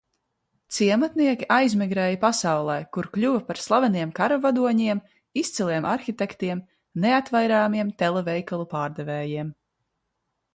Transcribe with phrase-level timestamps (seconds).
[0.75, 5.03] Ciematnieki aizmigr?ja pasaul?, kur k?uva par slaveniem karavado?iem,
[5.43, 6.65] izciliem arhitektiem,
[7.05, 9.53] neatvair?miem televeikalu p?rdev?jiem.